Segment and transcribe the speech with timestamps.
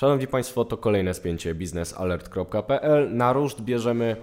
[0.00, 3.16] Szanowni Państwo, to kolejne spięcie biznesalert.pl.
[3.16, 4.16] Na ruszt bierzemy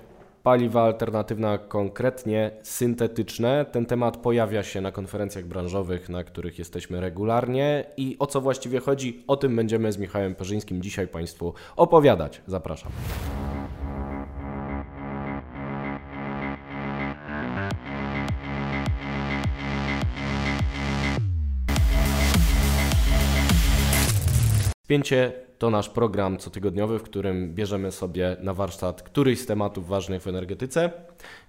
[0.43, 3.65] paliwa alternatywne, konkretnie syntetyczne.
[3.72, 8.79] Ten temat pojawia się na konferencjach branżowych, na których jesteśmy regularnie i o co właściwie
[8.79, 12.41] chodzi, o tym będziemy z Michałem Perzyńskim dzisiaj Państwu opowiadać.
[12.48, 12.91] Zapraszam.
[24.84, 30.21] Spięcie to nasz program cotygodniowy, w którym bierzemy sobie na warsztat któryś z tematów ważnych
[30.21, 30.91] w energetyce.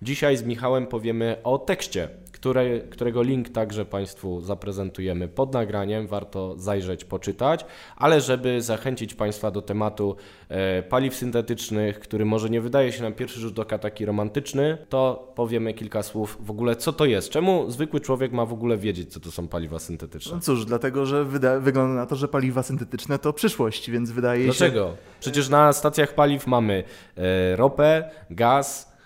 [0.02, 2.08] Dzisiaj z Michałem powiemy o tekście,
[2.40, 6.06] które, którego link także Państwu zaprezentujemy pod nagraniem.
[6.06, 7.64] Warto zajrzeć, poczytać,
[7.96, 10.16] ale żeby zachęcić Państwa do tematu
[10.48, 15.32] e, paliw syntetycznych, który może nie wydaje się na pierwszy rzut oka taki romantyczny, to
[15.34, 17.30] powiemy kilka słów w ogóle, co to jest.
[17.30, 20.34] Czemu zwykły człowiek ma w ogóle wiedzieć, co to są paliwa syntetyczne?
[20.34, 24.44] No cóż, dlatego, że wyda- wygląda na to, że paliwa syntetyczne to przyszłość, więc wydaje
[24.44, 24.70] Dlaczego?
[24.70, 24.72] się...
[24.72, 24.96] Dlaczego?
[25.20, 26.84] Przecież na stacjach paliw mamy
[27.16, 28.97] e, ropę, gaz,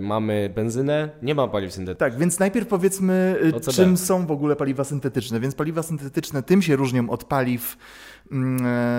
[0.00, 2.12] mamy benzynę, nie ma paliw syntetycznych.
[2.12, 3.36] Tak, więc najpierw powiedzmy,
[3.68, 5.40] y, czym są w ogóle paliwa syntetyczne.
[5.40, 7.78] Więc paliwa syntetyczne tym się różnią od paliw e,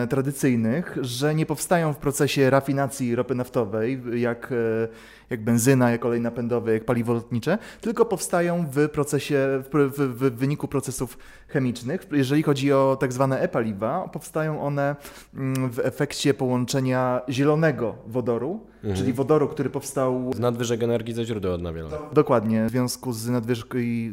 [0.09, 4.87] tradycyjnych, że nie powstają w procesie rafinacji ropy naftowej, jak, e,
[5.29, 10.35] jak benzyna, jak olej napędowy, jak paliwo lotnicze, tylko powstają w procesie, w, w, w
[10.35, 11.17] wyniku procesów
[11.47, 12.07] chemicznych.
[12.11, 14.95] Jeżeli chodzi o tak zwane e-paliwa, powstają one
[15.33, 18.95] mm, w efekcie połączenia zielonego wodoru, Mhm.
[18.95, 21.99] czyli wodoru, który powstał Z nadwyżek energii ze źródeł odnawialnych.
[22.13, 23.19] Dokładnie, w związku z,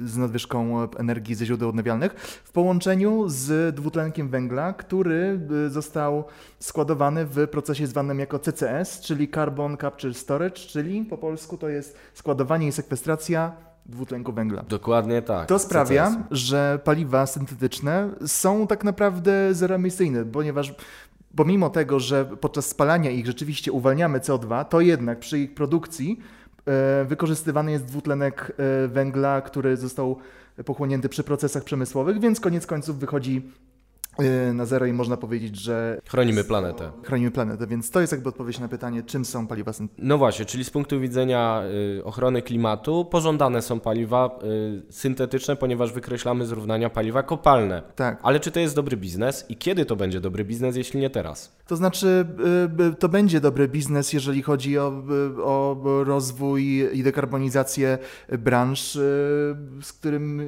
[0.04, 2.12] z nadwyżką energii ze źródeł odnawialnych,
[2.44, 6.24] w połączeniu z dwutlenkiem węgla, który y, został
[6.58, 11.96] składowany w procesie zwanym jako CCS, czyli Carbon Capture Storage, czyli po polsku to jest
[12.14, 13.52] składowanie i sekwestracja
[13.86, 14.62] dwutlenku węgla.
[14.68, 15.48] Dokładnie tak.
[15.48, 16.26] To sprawia, CCS.
[16.30, 20.74] że paliwa syntetyczne są tak naprawdę zeroemisyjne, ponieważ
[21.36, 26.20] pomimo tego, że podczas spalania ich rzeczywiście uwalniamy CO2, to jednak przy ich produkcji
[26.66, 28.52] e, wykorzystywany jest dwutlenek
[28.84, 30.16] e, węgla, który został
[30.64, 33.50] pochłonięty przy procesach przemysłowych, więc koniec końców wychodzi
[34.54, 36.90] na zero i można powiedzieć, że Chronimy planetę.
[37.02, 37.66] chronimy planetę.
[37.66, 40.08] Więc to jest jakby odpowiedź na pytanie, czym są paliwa syntetyczne.
[40.08, 41.62] No właśnie, czyli z punktu widzenia
[41.98, 44.38] y, ochrony klimatu pożądane są paliwa
[44.88, 47.82] y, syntetyczne, ponieważ wykreślamy z równania paliwa kopalne.
[47.96, 48.20] Tak.
[48.22, 51.56] Ale czy to jest dobry biznes i kiedy to będzie dobry biznes, jeśli nie teraz?
[51.66, 52.26] To znaczy,
[52.92, 55.02] y, to będzie dobry biznes, jeżeli chodzi o,
[55.44, 57.98] o rozwój i dekarbonizację
[58.38, 58.92] branż,
[59.82, 60.42] z, którym,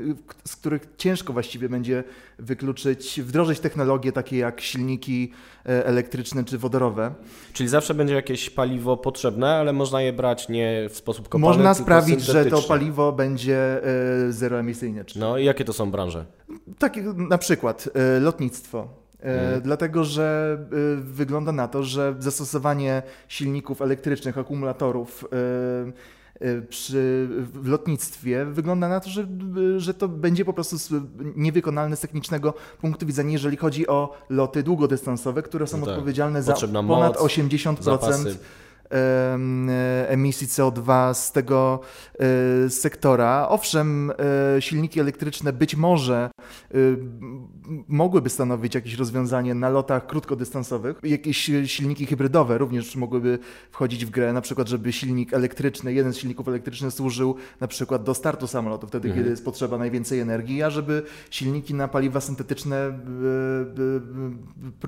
[0.44, 2.04] z których ciężko właściwie będzie
[2.38, 5.32] wykluczyć, wdrożyć technologie takie jak silniki
[5.66, 7.15] e, elektryczne czy wodorowe.
[7.53, 11.75] Czyli zawsze będzie jakieś paliwo potrzebne, ale można je brać nie w sposób kopalny, Można
[11.75, 13.82] sprawić, że to paliwo będzie
[14.28, 15.04] e, zeroemisyjne.
[15.04, 16.25] Czy No i jakie to są branże?
[16.78, 18.88] Tak, na przykład e, lotnictwo.
[19.20, 19.60] Mhm.
[19.60, 20.59] Dlatego, że
[21.00, 25.25] wygląda na to, że zastosowanie silników elektrycznych, akumulatorów
[26.69, 29.27] przy, w lotnictwie wygląda na to, że,
[29.77, 30.77] że to będzie po prostu
[31.37, 35.94] niewykonalne z technicznego punktu widzenia, jeżeli chodzi o loty długodystansowe, które są No tak.
[35.94, 38.39] odpowiedzialne za Potrzebna ponad moc, 80% Zapasy.
[38.94, 39.71] Em,
[40.09, 41.81] emisji CO2 z tego
[42.65, 43.49] e, sektora.
[43.49, 44.12] Owszem,
[44.56, 46.31] e, silniki elektryczne być może
[46.71, 46.77] e,
[47.88, 51.00] mogłyby stanowić jakieś rozwiązanie na lotach krótkodystansowych.
[51.03, 53.38] Jakieś silniki hybrydowe również mogłyby
[53.71, 58.05] wchodzić w grę, na przykład żeby silnik elektryczny, jeden z silników elektrycznych służył na przykład
[58.05, 59.22] do startu samolotu, wtedy Mhm.
[59.22, 62.93] kiedy jest potrzeba najwięcej energii, a żeby silniki na paliwa syntetyczne e,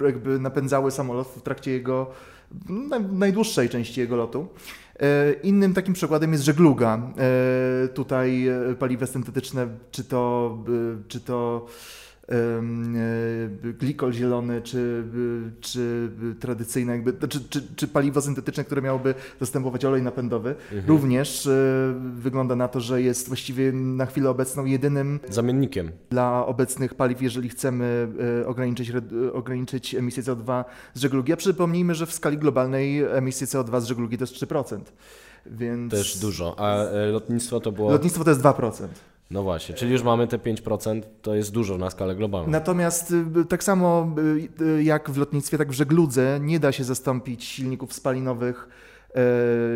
[0.01, 2.11] e, jakby napędzały samolot w trakcie jego
[3.13, 4.49] najdłuższej części jego lotu.
[5.01, 7.01] E, Innym takim przykładem jest żegluga.
[7.19, 10.59] E, Tutaj e, paliwa syntetyczne, czy to,
[11.09, 11.67] czy to
[13.79, 15.05] glikol zielony, czy,
[15.49, 16.11] e, czy
[16.41, 20.55] tradycyjne, jakby, czy, czy, czy paliwo syntetyczne, które miałoby zastępować olej napędowy,
[20.87, 25.91] również e, wygląda na to, że jest właściwie na chwilę obecną jedynym Zamiennikiem.
[26.11, 28.09] dla obecnych paliw, jeżeli chcemy
[28.43, 28.93] e, ograniczyć,
[29.33, 30.65] ograniczyć emisję CO2
[30.95, 31.33] z żeglugi.
[31.33, 34.81] A przypomnijmy, że w skali globalnej emisje CO2 z żeglugi to jest 3%.
[35.47, 36.55] Więc Też dużo.
[36.59, 37.91] A e, lotnictwo to było.
[37.93, 38.87] lotnictwo to jest 2%.
[39.31, 42.51] No właśnie, czyli już mamy te 5%, to jest dużo na skalę globalną.
[42.51, 44.15] Natomiast y, tak samo
[44.59, 48.69] y, y, jak w lotnictwie, tak w żegludze nie da się zastąpić silników spalinowych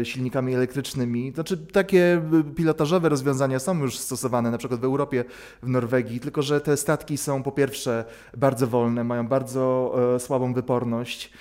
[0.00, 1.32] e, silnikami elektrycznymi.
[1.35, 2.23] Znaczy takie
[2.56, 5.25] pilotażowe rozwiązania są już stosowane na przykład w Europie,
[5.62, 8.05] w Norwegii, tylko że te statki są po pierwsze
[8.37, 11.32] bardzo wolne, mają bardzo e, słabą wyporność.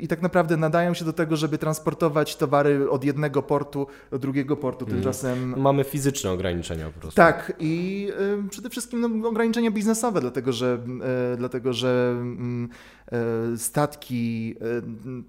[0.00, 4.56] I tak naprawdę nadają się do tego, żeby transportować towary od jednego portu do drugiego
[4.56, 4.84] portu.
[4.84, 5.02] Mhm.
[5.02, 7.16] Tymczasem Mamy fizyczne ograniczenia po prostu.
[7.16, 8.08] tak, i
[8.46, 10.78] y, przede wszystkim no, ograniczenia biznesowe, dlatego że,
[11.34, 12.14] y, dlatego, że
[13.56, 14.54] statki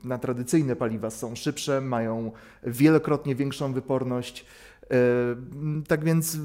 [0.03, 2.31] na tradycyjne paliwa są szybsze, mają
[2.63, 4.45] wielokrotnie większą wyporność.
[5.87, 6.37] Tak więc,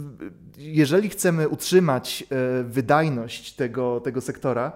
[0.58, 2.24] jeżeli chcemy utrzymać
[2.64, 4.72] wydajność tego, tego sektora,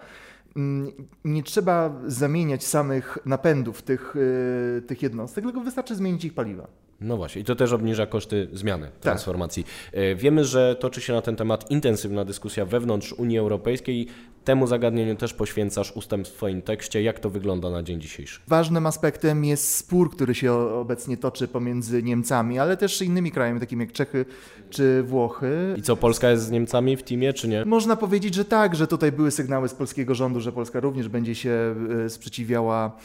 [1.24, 6.68] nie trzeba zamieniać samych napędów tych, y, tych jednostek, tylko wystarczy zmienić ich paliwa.
[7.00, 9.66] No właśnie, i to też obniża koszty zmiany, transformacji.
[9.92, 14.06] E, Wiemy, że toczy się na ten temat intensywna dyskusja wewnątrz Unii Europejskiej.
[14.44, 17.02] Temu zagadnieniu też poświęcasz ustęp w swoim tekście.
[17.02, 18.40] Jak to wygląda na dzień dzisiejszy?
[18.48, 23.84] Ważnym aspektem jest spór, który się obecnie toczy pomiędzy Niemcami, ale też innymi krajami, takimi
[23.84, 24.24] jak Czechy
[24.70, 25.74] czy Włochy.
[25.76, 27.64] I co, Polska jest z Niemcami w teamie, czy nie?
[27.64, 31.34] Można powiedzieć, że tak, że tutaj były sygnały z polskiego rządu, że Polska również będzie
[31.34, 31.74] się
[32.04, 32.96] e, sprzeciwiała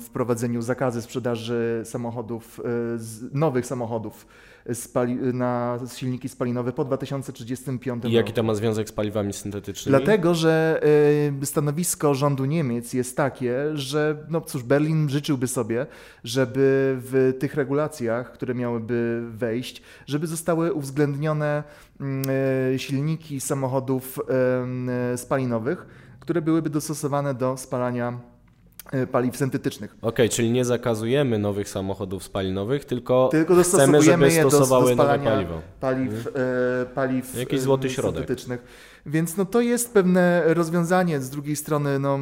[0.00, 4.26] wprowadzeniu zakazu sprzedaży samochodów, e, nowych samochodów
[4.74, 8.14] spali, na silniki spalinowe po 2035 I roku.
[8.16, 9.98] jaki to ma związek z paliwami syntetycznymi?
[9.98, 10.80] Dlatego, że
[11.42, 15.86] y, stanowisko rządu Niemiec jest takie, że no cóż, Berlin życzyłby sobie,
[16.24, 21.62] żeby w tych regulacjach, które miałyby wejść, żeby zostały uwzględnione
[22.00, 22.24] mm,
[22.78, 24.18] silniki samochodów
[25.16, 25.86] spalinowych,
[26.20, 28.29] które byłyby dostosowane do spalania
[29.12, 29.96] paliw syntetycznych.
[30.02, 34.96] Okej, czyli nie zakazujemy nowych samochodów spalinowych, tylko, Tylko chcemy, żeby je do, do stosowały
[34.96, 35.62] nowe paliwo.
[35.80, 38.18] paliw, e, paliw Jakiś e, złoty środek.
[38.20, 38.64] syntetycznych.
[39.06, 41.20] Więc no, to jest pewne rozwiązanie.
[41.20, 42.18] Z drugiej strony no,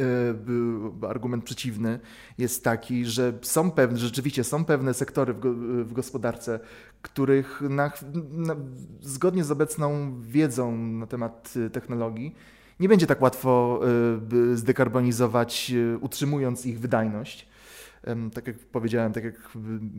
[0.00, 2.00] e, argument przeciwny
[2.38, 5.52] jest taki, że są pewne, rzeczywiście są pewne sektory w, go,
[5.84, 6.60] w gospodarce,
[7.02, 7.92] których na,
[8.32, 8.56] na,
[9.00, 12.34] zgodnie z obecną wiedzą na temat e, technologii
[12.80, 13.80] nie będzie tak łatwo
[14.20, 17.49] by zdekarbonizować, e, utrzymując ich wydajność.
[18.34, 19.34] Tak jak powiedziałem, tak jak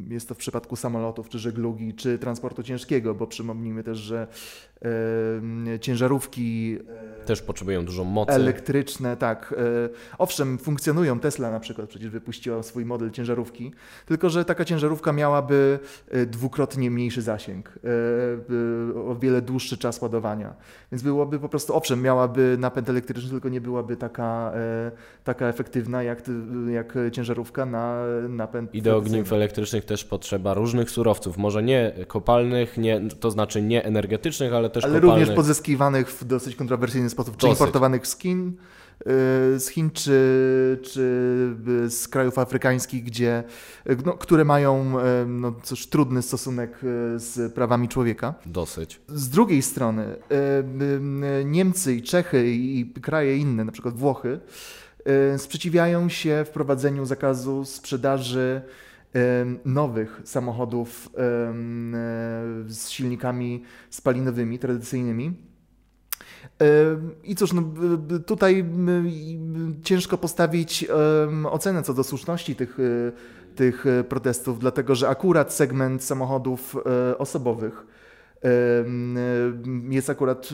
[0.10, 4.28] jest to w przypadku samolotów, czy żeglugi, czy transportu ciężkiego, bo przypomnijmy też, że
[4.82, 6.78] em, ciężarówki
[7.26, 8.32] Też potrzebują dużo mocy.
[8.32, 11.20] elektryczne, tak, e, owszem, funkcjonują.
[11.20, 13.72] Tesla na przykład przecież wypuściła swój model ciężarówki,
[14.06, 17.80] tylko że taka ciężarówka miałaby e, dwukrotnie mniejszy zasięg,
[18.96, 20.54] e, o wiele dłuższy czas ładowania.
[20.92, 24.92] Więc byłoby po prostu, owszem, miałaby napęd elektryczny, tylko nie byłaby taka, e,
[25.24, 26.22] taka efektywna jak,
[26.70, 27.91] jak ciężarówka na
[28.30, 33.62] napęd I do ogniw elektrycznych też potrzeba różnych surowców, może nie kopalnych, nie, to znaczy
[33.62, 35.20] nie energetycznych, ale też Ale kopalnych.
[35.20, 37.60] również pozyskiwanych w dosyć kontrowersyjny sposób, czy Dosyć.
[37.60, 41.02] importowanych z Chin, y, z Chin czy, czy
[41.86, 43.44] y, z krajów afrykańskich, gdzie,
[43.90, 44.96] y, no, które mają
[45.28, 46.80] no, cóż, trudny stosunek
[47.16, 48.34] z prawami człowieka.
[48.46, 49.02] Dosyć.
[49.08, 50.16] Z drugiej strony
[51.46, 54.40] Niemcy i Czechy i kraje inne, na przykład Włochy,
[55.38, 58.62] sprzeciwiają się wprowadzeniu zakazu sprzedaży
[59.16, 59.20] y,
[59.66, 61.20] nowych samochodów y,
[62.68, 65.34] y, z silnikami spalinowymi, tradycyjnymi.
[66.62, 66.66] Y,
[67.24, 68.64] I cóż, no, y, y, tutaj y,
[69.80, 70.86] y, ciężko postawić
[71.52, 73.12] ocenę co do słuszności tych, y,
[73.56, 76.76] tych y, protestów, dlatego że akurat segment samochodów
[77.12, 78.01] y, osobowych y,
[79.90, 80.50] jest akurat,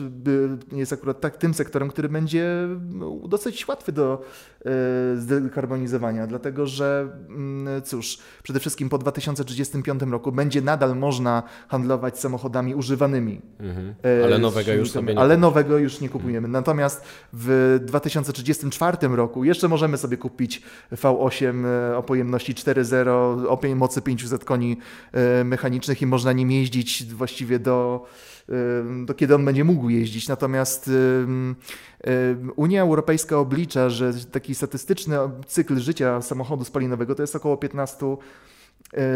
[0.72, 4.22] jest akurat tak, tym sektorem, który będzie no, dosyć łatwy do
[4.60, 12.18] y, zdekarbonizowania, dlatego że mm, cóż, przede wszystkim po 2035 roku będzie nadal można handlować
[12.18, 13.40] samochodami używanymi.
[13.60, 13.94] Mhm.
[14.04, 16.48] E, Ale nowego już sobie nie Ale nowego już nie kupujemy.
[16.48, 20.62] Natomiast w 2034 roku jeszcze możemy sobie kupić
[20.92, 24.76] V8 e, o pojemności 4.0, o mocy 500 koni
[25.12, 27.77] e, mechanicznych i można nim jeździć właściwie do,
[29.04, 30.28] do kiedy on będzie mógł jeździć.
[30.28, 30.90] Natomiast
[32.56, 35.16] Unia Europejska oblicza, że taki statystyczny
[35.46, 38.16] cykl życia samochodu spalinowego to jest około 15 e,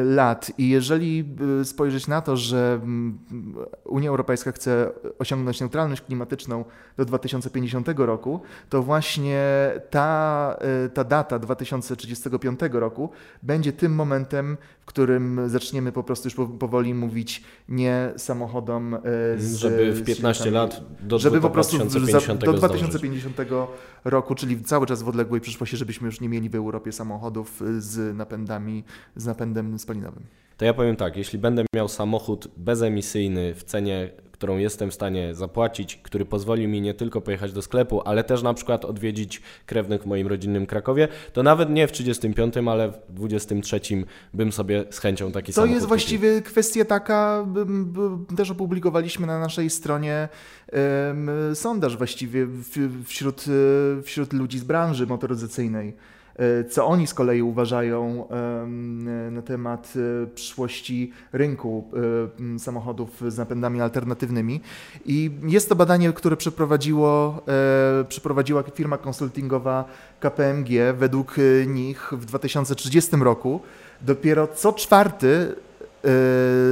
[0.04, 0.52] lat.
[0.58, 1.24] I jeżeli
[1.60, 3.18] e, spojrzeć na to, że mm,
[3.84, 6.64] Unia Europejska chce osiągnąć neutralność klimatyczną
[6.96, 9.40] do 2050 roku, to właśnie
[9.90, 13.10] ta, e, ta data 2035 roku
[13.42, 18.98] będzie tym momentem, w którym zaczniemy po prostu już po- powoli mówić nie samochodom e,
[19.38, 22.40] z Żeby w z 15 silnikami lat do, żeby do po prostu w- za- 2050
[22.40, 22.60] do zdążyć.
[22.60, 23.36] 2050
[24.04, 28.16] roku, czyli cały czas w odległej przyszłości, żebyśmy już nie mieli w Europie samochodów z
[28.16, 28.84] napędami,
[29.16, 30.22] z napędem spalinowym.
[30.56, 35.34] To ja powiem tak, jeśli będę miał samochód bezemisyjny w cenie, którą jestem w stanie
[35.34, 40.02] zapłacić, który pozwoli mi nie tylko pojechać do sklepu, ale też na przykład odwiedzić krewnych
[40.02, 43.80] w moim rodzinnym Krakowie, to nawet nie w 35, ale w 23
[44.34, 45.88] bym sobie z chęcią taki To samochód jest kupił.
[45.88, 47.46] właściwie kwestia taka,
[48.36, 50.28] też opublikowaliśmy na naszej stronie
[51.54, 52.46] sondaż właściwie
[53.04, 53.44] wśród,
[54.02, 55.94] wśród ludzi z branży motoryzacyjnej.
[56.36, 58.28] E, Co oni z kolei uważają
[59.30, 61.90] na temat e, przyszłości rynku
[62.54, 64.60] e, samochodów z napędami alternatywnymi.
[65.06, 67.42] I jest to badanie, które przeprowadziło,
[68.08, 69.84] przeprowadziła firma konsultingowa
[70.20, 70.68] KPMG.
[70.94, 71.36] Według
[71.66, 73.60] nich w 2030 roku
[74.00, 75.54] dopiero co czwarty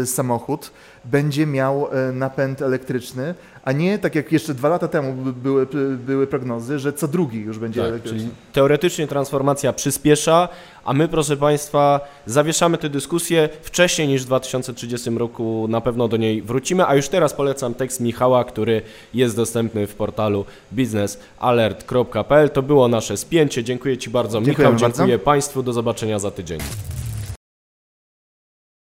[0.04, 0.72] samochód
[1.04, 5.66] będzie miał e, napęd elektryczny, a nie tak jak jeszcze dwa lata temu by- były,
[6.06, 8.18] były prognozy, że co drugi już będzie Tak, elektryczny.
[8.18, 10.48] czyli teoretycznie transformacja przyspiesza,
[10.84, 15.66] a my, proszę Państwa, zawieszamy tę dyskusję wcześniej niż w 2030 roku.
[15.68, 18.82] Na pewno do niej wrócimy, a już teraz polecam tekst Michała, który
[19.14, 22.50] jest dostępny w portalu biznesalert.pl.
[22.50, 23.64] To było nasze spięcie.
[23.64, 24.88] Dziękuję Ci bardzo, Dziękujemy Michał.
[24.88, 24.96] bardzo.
[24.98, 25.62] Dziękuję Państwu.
[25.62, 26.60] Do zobaczenia za tydzień.